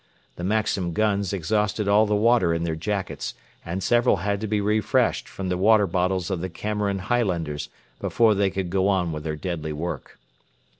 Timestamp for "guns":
0.93-1.31